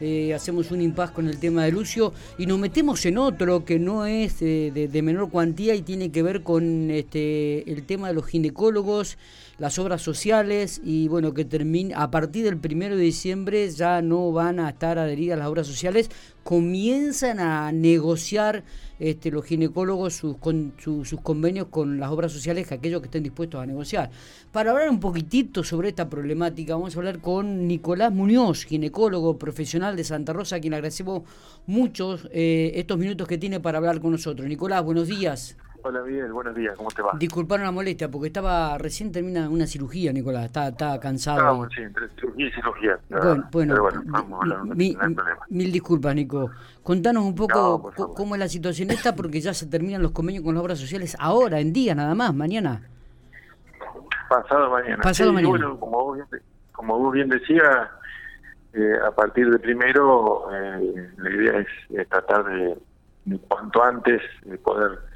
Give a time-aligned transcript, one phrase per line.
[0.00, 3.78] eh, hacemos un impas con el tema de Lucio y nos metemos en otro que
[3.78, 8.14] no es eh, de, menor cuantía y tiene que ver con este, el tema de
[8.14, 9.18] los ginecólogos,
[9.58, 14.32] las obras sociales y bueno, que termina a partir del primero de diciembre ya no
[14.32, 16.10] van a estar adheridas las obras sociales,
[16.42, 18.64] comienzan a negociar
[18.98, 23.60] este, los ginecólogos sus, con, sus convenios con las obras sociales, aquellos que estén dispuestos
[23.62, 24.10] a negociar.
[24.52, 29.96] Para hablar un poquitito sobre esta problemática, vamos a hablar con Nicolás Muñoz, ginecólogo profesional
[29.96, 31.22] de Santa Rosa, a quien agradecemos
[31.66, 34.46] mucho eh, estos minutos que tiene para hablar con nosotros.
[34.46, 35.56] Nicolás, buenos días.
[35.82, 37.12] Hola Miguel, buenos días, ¿cómo te va?
[37.18, 41.68] Disculparon la molestia porque estaba recién termina una cirugía, Nicolás, estaba, cansado.
[41.74, 42.98] sí, entre cirugía y cirugía.
[43.50, 44.76] Bueno, bueno, vamos a hablar,
[45.48, 46.50] mil disculpas, Nico.
[46.82, 50.54] Contanos un poco cómo es la situación esta porque ya se terminan los convenios con
[50.54, 52.82] las obras sociales ahora, en día nada más, mañana.
[54.28, 55.02] Pasado mañana.
[55.02, 55.48] Pasado mañana.
[55.48, 57.88] Bueno, como vos bien, como vos bien decías,
[58.74, 62.76] eh, a partir de primero, eh, la idea es, tratar de,
[63.24, 65.09] de cuanto antes de poder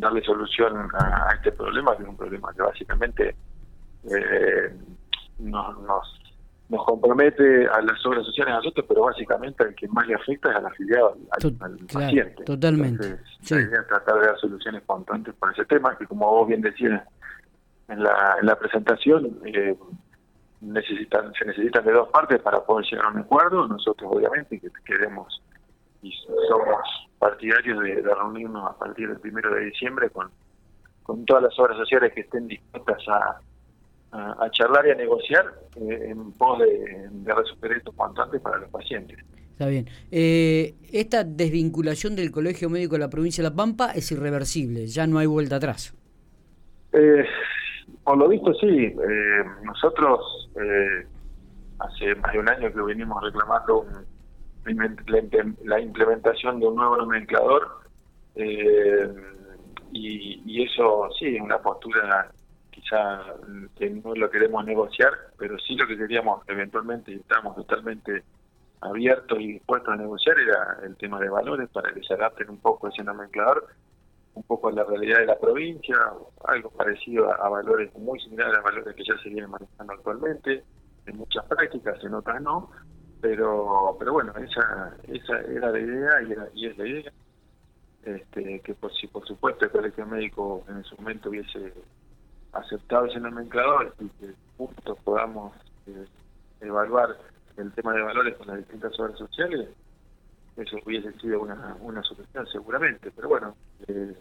[0.00, 3.36] darle solución a, este problema, que es un problema que básicamente
[4.04, 4.74] eh,
[5.38, 10.14] nos, nos, compromete a las obras sociales a nosotros, pero básicamente al que más le
[10.14, 12.44] afecta es al afiliado, al, paciente.
[12.44, 13.18] Totalmente.
[13.40, 17.02] Entonces, tratar de dar soluciones cuanto antes para ese tema, que como vos bien decías
[17.88, 19.76] en la, en la presentación, eh,
[20.62, 23.68] necesitan se necesitan de dos partes para poder llegar a un acuerdo.
[23.68, 25.42] Nosotros, obviamente, que queremos
[26.02, 26.12] y
[26.48, 26.80] somos
[27.18, 30.30] partidarios de, reunirnos a partir del primero de diciembre con,
[31.02, 33.40] con todas las obras sociales que estén dispuestas a,
[34.12, 35.44] a, charlar y a negociar
[35.76, 39.18] eh, en pos de, de, resolver esto cuanto antes para los pacientes.
[39.52, 39.86] Está bien.
[40.10, 45.06] Eh, esta desvinculación del Colegio Médico de la provincia de La Pampa es irreversible, ya
[45.06, 45.94] no hay vuelta atrás.
[46.92, 47.24] Eh,
[48.02, 48.66] por lo visto sí.
[48.66, 50.20] Eh, nosotros
[51.78, 54.11] hace más de un año que venimos reclamando un,
[54.64, 57.82] la implementación de un nuevo nomenclador
[58.34, 59.12] eh,
[59.92, 62.30] y, eso sí es una postura
[62.70, 63.24] quizá
[63.76, 68.22] que no lo queremos negociar pero sí lo que queríamos eventualmente y estamos totalmente
[68.80, 72.58] abiertos y dispuestos a negociar era el tema de valores para que se adapten un
[72.58, 73.66] poco a ese nomenclador
[74.34, 75.96] un poco a la realidad de la provincia
[76.44, 80.64] algo parecido a, a valores muy similares a valores que ya se vienen manejando actualmente
[81.06, 82.70] en muchas prácticas en otras no
[83.22, 87.12] pero pero bueno esa esa era la idea y, era, y es la idea.
[88.02, 91.72] Este, que por si por supuesto el colegio médico en ese momento hubiese
[92.52, 95.52] aceptado ese nomenclador y que juntos podamos
[95.86, 96.04] eh,
[96.60, 97.16] evaluar
[97.56, 99.68] el tema de valores con las distintas obras sociales
[100.56, 103.12] eso hubiese sido una, una solución seguramente.
[103.14, 103.54] Pero bueno
[103.86, 104.16] eh,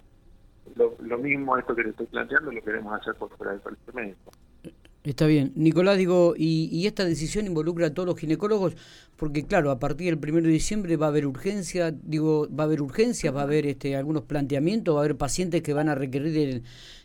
[0.76, 3.94] lo, lo mismo esto que te estoy planteando lo queremos hacer por fuera del colegio
[3.94, 4.32] médico
[5.04, 5.52] Está bien.
[5.56, 8.76] Nicolás, digo, y, esta decisión involucra a todos los ginecólogos,
[9.18, 12.68] porque claro, a partir del 1 de diciembre va a haber urgencia, digo, va a
[12.68, 15.96] haber urgencias, va a haber este, algunos planteamientos, va a haber pacientes que van a
[15.96, 16.62] requerir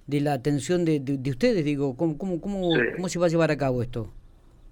[0.07, 3.57] de, la atención de, ustedes, digo, ¿cómo, cómo, cómo, cómo se va a llevar a
[3.57, 4.09] cabo esto?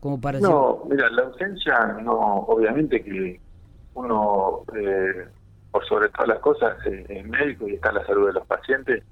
[0.01, 3.41] Como para no, mira, la urgencia, no, obviamente que
[3.95, 5.27] uno, eh,
[5.71, 9.03] por sobre todas las cosas, eh, es médico y está la salud de los pacientes,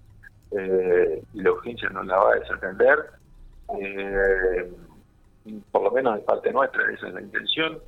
[0.50, 3.21] eh, y la urgencia no la va a desatender
[3.80, 4.70] eh,
[5.70, 7.78] por lo menos de parte nuestra esa es la intención.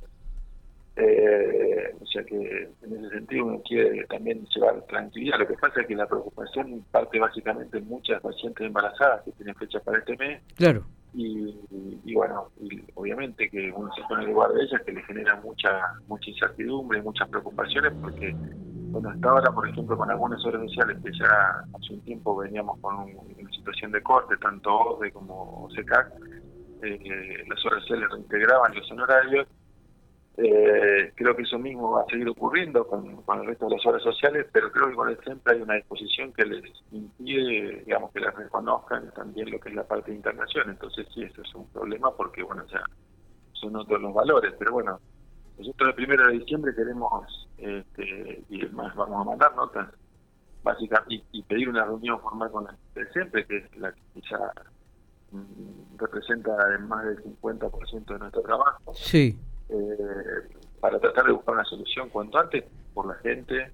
[0.97, 5.39] Eh, o sea que en ese sentido uno quiere también llevar tranquilidad.
[5.39, 9.55] Lo que pasa es que la preocupación parte básicamente en muchas pacientes embarazadas que tienen
[9.55, 10.41] fecha para este mes.
[10.55, 10.85] Claro.
[11.13, 12.49] Y, bueno,
[12.95, 15.69] obviamente que uno se pone en lugar de ellas que le genera mucha
[16.07, 18.35] mucha incertidumbre y muchas preocupaciones porque
[18.95, 22.79] bueno, hasta ahora, por ejemplo, con algunas obras sociales que ya hace un tiempo veníamos
[22.79, 26.13] con una situación de corte, tanto OSDE como OSECAC,
[26.81, 29.47] eh, las obras sociales reintegraban los honorarios.
[30.37, 34.01] Eh, creo que eso mismo va a seguir ocurriendo con, el resto de las obras
[34.01, 36.63] sociales, pero creo que con el hay una disposición que les
[36.93, 40.69] impide, digamos, que las reconozcan también lo que es la parte de internación.
[40.69, 42.81] Entonces, sí, eso es un problema porque, bueno, ya
[43.51, 45.01] son otros los valores, pero bueno,
[45.57, 49.89] nosotros el primero de diciembre queremos, este, y además vamos a mandar notas
[50.63, 54.37] básicas y, pedir una reunión formal con la de siempre, que es la que quizá
[55.31, 58.93] mm, representa más del 50% de nuestro trabajo.
[58.93, 59.37] Sí.
[59.69, 62.63] Eh, para tratar de buscar una solución cuanto antes
[62.93, 63.71] por la gente,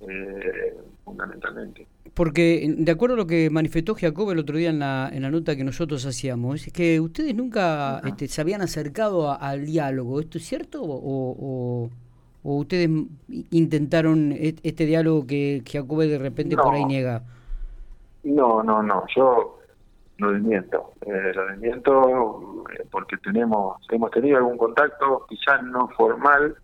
[0.00, 1.86] eh, fundamentalmente.
[2.14, 5.30] Porque, de acuerdo a lo que manifestó Jacob el otro día en la, en la
[5.30, 10.20] nota que nosotros hacíamos, es que ustedes nunca este, se habían acercado al diálogo.
[10.20, 10.82] ¿Esto es cierto?
[10.82, 11.90] ¿O,
[12.42, 12.88] o, ustedes
[13.50, 17.22] intentaron este diálogo que Jacob de repente por ahí niega?
[18.24, 19.04] No, no, no.
[19.14, 19.58] Yo
[20.18, 20.92] lo desmiento.
[21.02, 26.56] Eh, lo desmiento eh, porque tenemos hemos tenido algún contacto, quizás no formal,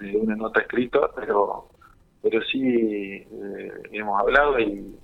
[0.00, 1.68] una nota escrita, pero
[2.22, 4.96] pero sí eh, hemos hablado y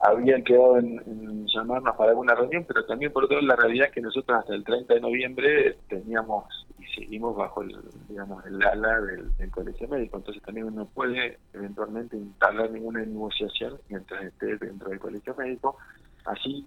[0.00, 4.00] habían quedado en, llamarnos para alguna reunión, pero también por otro la realidad es que
[4.00, 6.44] nosotros hasta el 30 de noviembre teníamos
[6.78, 7.76] y seguimos bajo el,
[8.08, 14.24] digamos, el ala del, colegio médico, entonces también uno puede eventualmente instalar ninguna negociación mientras
[14.24, 15.76] esté dentro del colegio médico,
[16.24, 16.64] así,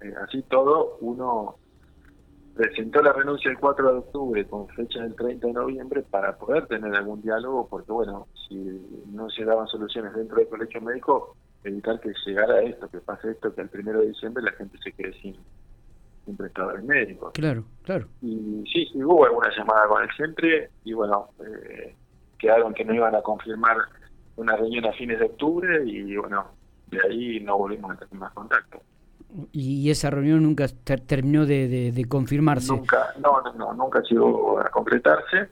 [0.00, 1.56] eh, así todo uno
[2.54, 6.66] presentó la renuncia el 4 de octubre con fecha del 30 de noviembre para poder
[6.66, 8.54] tener algún diálogo, porque bueno, si
[9.12, 13.54] no se daban soluciones dentro del colegio médico, evitar que llegara esto, que pase esto,
[13.54, 15.36] que el 1 de diciembre la gente se quede sin,
[16.24, 17.32] sin prestadores médicos.
[17.32, 18.06] Claro, claro.
[18.22, 21.94] Y sí, hubo alguna llamada con el siempre y bueno, eh,
[22.38, 23.78] quedaron que no iban a confirmar
[24.36, 26.46] una reunión a fines de octubre y bueno,
[26.88, 28.80] de ahí no volvimos a tener más contacto
[29.52, 30.66] y esa reunión nunca
[31.06, 32.72] terminó de, de, confirmarse.
[32.72, 35.48] Nunca, no, no, nunca llegó a concretarse,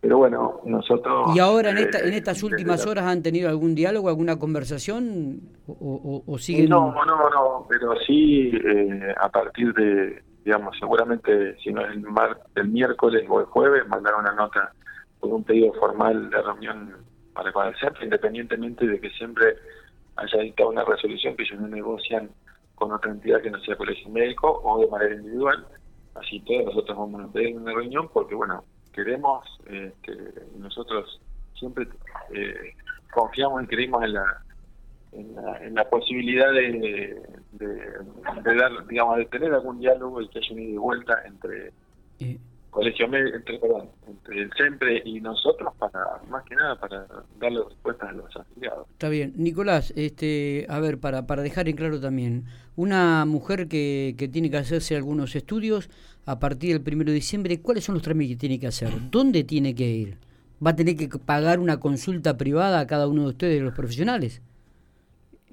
[0.00, 1.30] pero bueno, nosotros...
[1.34, 5.40] ¿Y ahora en, esta, en eh, estas últimas horas han tenido algún diálogo, alguna conversación
[5.68, 6.68] o, o, siguen...?
[6.68, 12.00] No, no, no, pero sí eh, a partir de, digamos, seguramente si no es el,
[12.00, 14.72] mar, el miércoles o el jueves mandaron una nota
[15.20, 16.96] con un pedido formal de reunión
[17.32, 19.56] para con el centro, independientemente de que siempre
[20.16, 22.28] haya dictado una resolución que ellos no negocian
[22.82, 25.64] con otra entidad que no sea colegio médico o de manera individual.
[26.16, 30.12] Así que nosotros vamos a pedir una reunión porque, bueno, queremos, este,
[30.58, 31.20] nosotros
[31.54, 31.86] siempre
[32.34, 32.74] eh,
[33.14, 34.42] confiamos y creímos en la,
[35.12, 40.58] en la, posibilidad de, de, dar, digamos, de tener algún diálogo y que haya un
[40.58, 41.72] ida y vuelta entre
[42.72, 47.06] colegio entre, perdón, entre el CEMPRE y nosotros para, más que nada, para
[47.38, 48.88] darle respuestas a los afiliados.
[48.90, 49.34] Está bien.
[49.36, 54.50] Nicolás, este, a ver, para, para dejar en claro también, una mujer que, que tiene
[54.50, 55.90] que hacerse algunos estudios
[56.24, 58.88] a partir del primero de diciembre, ¿cuáles son los trámites que tiene que hacer?
[59.10, 60.16] ¿Dónde tiene que ir?
[60.64, 64.40] ¿Va a tener que pagar una consulta privada a cada uno de ustedes, los profesionales?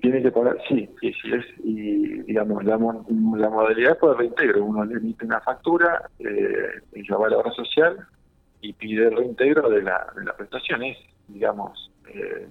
[0.01, 1.33] Tiene que pagar, sí, sí, sí.
[1.33, 7.07] es, y digamos, la, la modalidad por reintegro, uno le emite una factura, eh, y
[7.09, 8.07] va a la obra social
[8.61, 10.97] y pide el reintegro de la, de la prestación, es,
[11.27, 12.47] digamos, eh,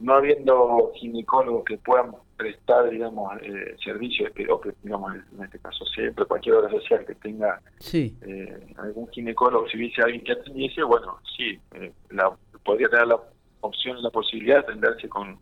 [0.00, 5.84] no habiendo ginecólogos que puedan prestar, digamos, eh, servicios, o que, digamos, en este caso
[5.86, 7.60] siempre cualquier obra social que tenga
[7.92, 12.32] eh, algún ginecólogo, si hubiese alguien que atendiese, bueno, sí, eh, la,
[12.64, 13.20] podría tener la
[13.60, 15.38] opción, la posibilidad de atenderse con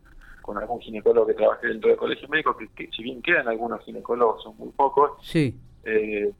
[0.49, 4.43] con algún ginecólogo que trabaje dentro del colegio médico, que, si bien quedan algunos ginecólogos,
[4.43, 5.55] son muy pocos, sí.
[5.85, 6.33] Eh,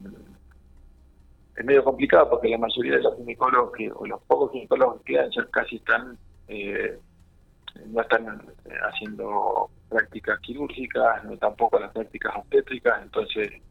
[1.55, 5.13] es medio complicado porque la mayoría de los ginecólogos, que, o los pocos ginecólogos que
[5.13, 6.17] quedan, ya casi están,
[6.47, 6.97] eh,
[7.85, 13.61] no están eh, haciendo prácticas quirúrgicas, no tampoco las prácticas obstétricas, entonces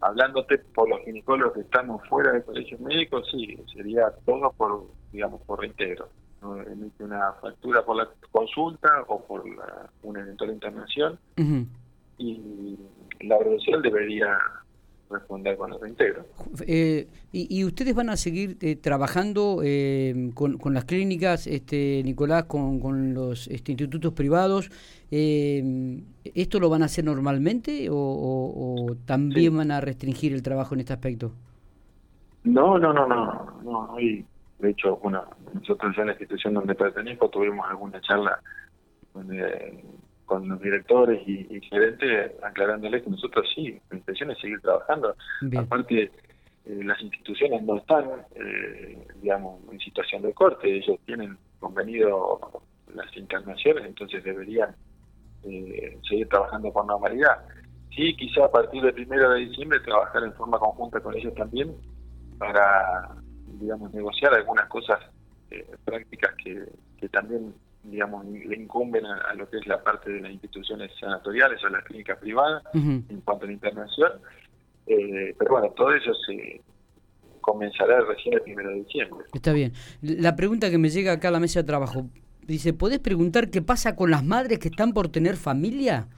[0.00, 5.40] hablándote por los ginecólogos que están fuera del colegio médico, sí, sería todo por, digamos,
[5.42, 6.08] por reintegro
[6.42, 9.44] emite una factura por la consulta o por
[10.02, 11.18] una eventual internación
[12.18, 12.78] y
[13.20, 13.50] la obra
[13.82, 14.38] debería
[15.10, 16.24] responder con el reintegro.
[16.66, 22.44] Eh, y, ustedes van a seguir eh, trabajando eh, con, con, las clínicas, este Nicolás,
[22.44, 24.70] con, con los este, institutos privados?
[25.10, 30.92] ¿Esto lo van a hacer normalmente o, también van a restringir el trabajo en este
[30.92, 31.32] aspecto?
[32.44, 34.24] No, no, no, no, no, hay
[34.58, 35.24] de hecho, bueno,
[35.54, 38.40] nosotros ya en la institución donde pertenezco tuvimos alguna charla
[39.12, 39.84] con, eh,
[40.28, 45.14] los directores y, gerentes aclarándoles que nosotros sí, la intención es seguir trabajando.
[45.56, 46.10] Aparte, eh,
[46.84, 48.04] las instituciones no están,
[48.34, 52.40] eh, digamos, en situación de corte, ellos tienen convenido
[52.94, 54.74] las internaciones, entonces deberían
[56.08, 57.38] seguir trabajando con normalidad.
[57.94, 61.74] Sí, quizá a partir del primero de diciembre trabajar en forma conjunta con ellos también
[62.38, 63.16] para
[63.54, 64.98] digamos, negociar algunas cosas
[65.50, 66.64] eh, prácticas que,
[66.98, 71.62] que también, digamos, le incumben a, lo que es la parte de las instituciones sanatoriales
[71.64, 74.12] o las clínicas privadas en cuanto a la internación.
[74.86, 76.60] Eh, pero bueno, todo eso se
[77.40, 79.24] comenzará recién el primero de diciembre.
[79.32, 79.72] Está bien.
[80.02, 82.08] La pregunta que me llega acá a la mesa de trabajo,
[82.46, 86.08] dice, ¿podés preguntar qué pasa con las madres que están por tener familia?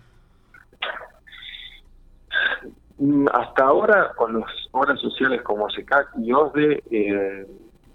[3.01, 7.47] Mm, hasta ahora, con las obras sociales como SECAC y OSDE, eh,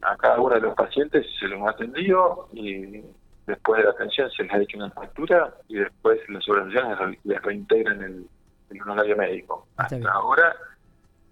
[0.01, 3.03] a cada uno de los pacientes se los ha atendido y
[3.45, 7.19] después de la atención se les ha hecho una factura y después las obras sociales
[7.24, 8.25] les reintegran el,
[8.71, 9.67] el honorario médico.
[9.77, 10.55] hasta ahora...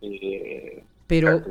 [0.01, 1.43] Eh, pero, el,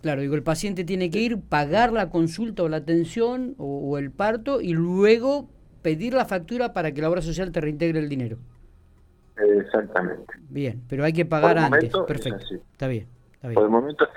[0.00, 4.10] claro digo el paciente tiene que ir pagar la consulta o la atención o el
[4.10, 5.48] parto y luego
[5.82, 8.38] pedir la factura para que la obra social te reintegre el dinero
[9.58, 10.32] Exactamente.
[10.48, 11.92] Bien, pero hay que pagar antes.
[12.06, 12.44] Perfecto.
[12.72, 13.54] Está bien, está bien.
[13.54, 14.08] Por el momento,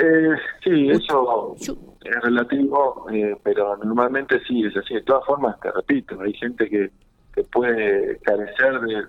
[0.00, 4.94] Eh, sí, eso es relativo, eh, pero normalmente sí es así.
[4.94, 6.90] De todas formas, te repito, hay gente que,
[7.34, 9.02] que puede carecer de,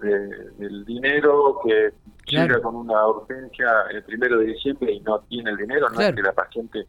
[0.58, 1.91] del dinero, que
[2.25, 6.13] llega con una urgencia el primero de diciembre y no tiene el dinero, no es
[6.15, 6.86] que la paciente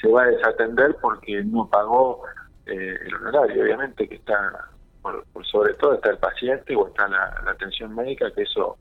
[0.00, 2.22] se va a desatender porque no pagó
[2.66, 3.64] eh, el honorario.
[3.64, 4.68] Obviamente que está,
[5.02, 8.78] por, sobre todo está el paciente o está la, la atención médica, que eso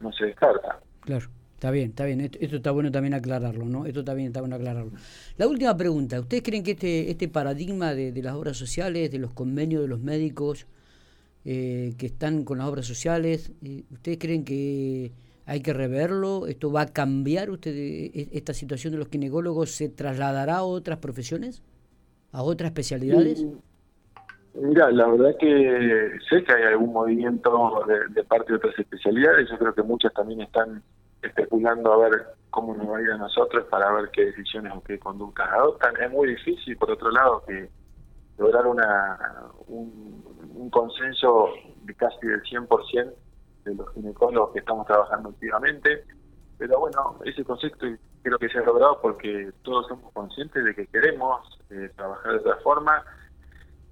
[0.00, 0.78] no se descarta.
[1.00, 1.26] Claro.
[1.58, 2.20] Está bien, está bien.
[2.20, 3.84] Esto, está bueno también aclararlo, ¿no?
[3.84, 4.92] Esto también está bueno aclararlo.
[5.38, 6.20] La última pregunta.
[6.20, 9.98] ¿Ustedes creen que este, este paradigma de, las obras sociales, de los convenios de los
[9.98, 10.68] médicos
[11.44, 15.10] eh, que están con las obras sociales, eh, ¿ustedes creen que
[15.46, 16.46] hay que reverlo?
[16.46, 17.50] ¿Esto va a cambiar?
[17.50, 21.62] usted e, ¿Esta situación de los ginecólogos se trasladará a otras profesiones?
[22.30, 23.44] ¿A otras especialidades?
[24.54, 29.48] Mira, la verdad que sé que hay algún movimiento de, de parte de otras especialidades.
[29.50, 30.82] Yo creo que muchas también están
[31.22, 34.82] especulando a ver cómo nos va a ir a nosotros para ver qué decisiones o
[34.82, 35.94] qué conductas adoptan.
[36.00, 37.68] Es muy difícil, por otro lado, que
[38.38, 39.18] lograr una
[39.66, 41.48] un, consenso
[41.82, 43.14] de casi del 100%
[43.64, 46.04] de los ginecólogos que estamos trabajando activamente.
[46.58, 47.86] Pero bueno, ese concepto
[48.22, 52.38] creo que se ha logrado porque todos somos conscientes de que queremos eh, trabajar de
[52.38, 53.02] otra forma,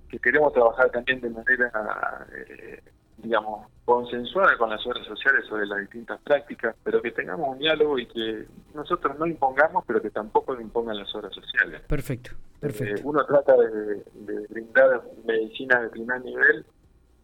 [0.08, 2.80] que queremos trabajar también de manera eh,
[3.18, 7.98] digamos, consensuada con las obras sociales sobre las distintas prácticas, pero que tengamos un diálogo
[7.98, 11.82] y que nosotros no impongamos, pero que tampoco lo impongan las obras sociales.
[11.88, 13.00] Perfecto, perfecto.
[13.00, 14.04] Eh, uno trata de,
[14.48, 16.66] brindar medicina de primer nivel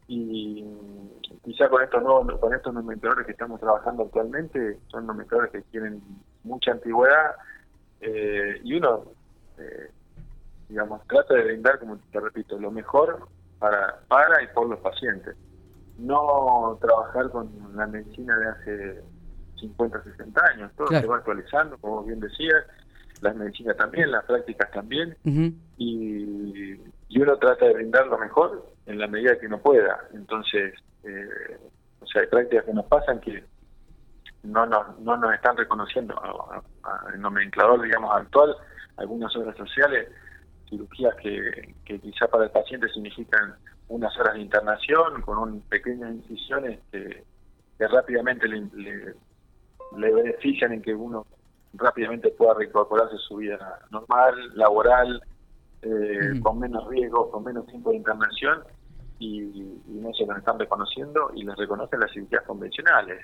[0.09, 0.65] y
[1.45, 6.01] quizá con estos nuevos, con estos nomencladores que estamos trabajando actualmente, son nomencladores que tienen
[6.45, 7.37] mucha antigüedad
[8.01, 9.05] eh, y uno,
[9.59, 9.91] eh,
[10.73, 15.37] digamos, trata de brindar, como te repito, lo mejor para, para y por los pacientes
[15.99, 19.02] no trabajar con la medicina de hace
[19.61, 20.73] 50, 60 años.
[20.76, 22.55] Todo se va actualizando, como bien decía,
[23.21, 25.14] las medicinas también, las prácticas también,
[25.76, 26.81] y,
[27.14, 30.09] uno trata de brindar lo mejor en la medida que uno pueda.
[30.14, 30.75] Entonces,
[31.05, 31.59] eh,
[32.00, 33.45] o sea, hay prácticas que nos pasan que
[34.43, 36.21] no nos, no nos están reconociendo
[37.12, 38.57] el nomenclador, digamos, actual,
[38.97, 40.09] algunas obras sociales,
[40.73, 43.55] cirugías que, que quizá para el paciente significan
[43.88, 47.25] unas horas de internación con un pequeñas incisiones que,
[47.79, 49.14] rápidamente le,
[49.97, 51.26] le, benefician en que uno
[51.75, 55.21] rápidamente pueda reincorporarse a su vida normal, laboral,
[55.83, 58.62] eh, con menos riesgo, con menos tiempo de internación
[59.19, 63.21] y, no se lo están reconociendo y les reconocen las cirugías convencionales.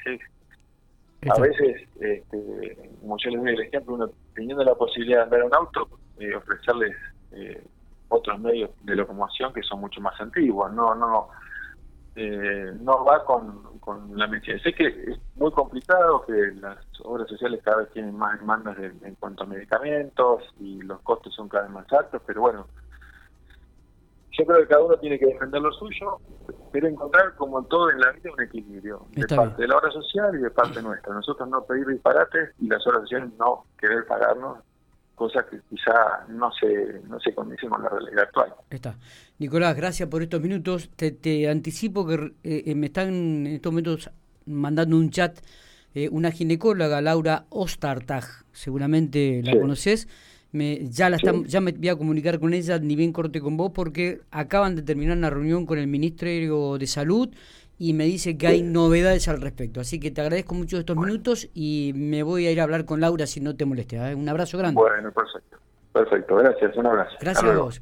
[1.31, 5.41] A veces, este, como yo les doy el ejemplo, uno teniendo la posibilidad de andar
[5.41, 5.89] en un auto,
[6.19, 6.97] eh, ofrecerles
[7.33, 7.65] eh,
[8.09, 10.73] otros medios de locomoción que son mucho más antiguos.
[10.73, 11.29] No, no,
[12.17, 14.59] eh, no va con, con la medicina.
[14.63, 19.15] Sé que es muy complicado, que las obras sociales cada vez tienen más demandas en
[19.17, 22.67] cuanto a medicamentos y los costos son cada vez más altos, pero bueno,
[24.39, 26.19] yo creo que cada uno tiene que defender lo suyo,
[26.71, 30.33] pero encontrar, como todo en la vida, un equilibrio de parte de la obra social
[30.37, 31.13] y de parte nuestra.
[31.13, 34.59] Nosotros no pedir disparates y las obras sociales no querer pagarnos
[35.19, 38.55] cosas que quizá no se, no se condicen con la realidad actual.
[38.71, 38.97] Está.
[39.39, 40.89] Nicolás, gracias por estos minutos.
[40.97, 44.11] Te, te anticipo que eh, me están en estos momentos
[44.47, 45.39] mandando un chat
[45.95, 50.07] eh, una ginecóloga, Laura Ostartag, seguramente la conoces.
[50.53, 53.73] Me, ya, la ya me voy a comunicar con ella, ni bien corte con vos,
[53.75, 57.31] porque acaban de terminar una reunión con el Ministerio de Salud
[57.79, 59.81] y me dice que hay novedades al respecto.
[59.81, 63.01] Así que te agradezco mucho estos minutos y me voy a ir a hablar con
[63.01, 63.97] Laura si no te moleste.
[63.97, 64.15] ¿eh?
[64.15, 64.81] Un abrazo grande.
[64.81, 65.59] Bueno, perfecto.
[65.93, 66.77] Perfecto, gracias.
[66.77, 67.17] Un abrazo.
[67.21, 67.77] Gracias a vos.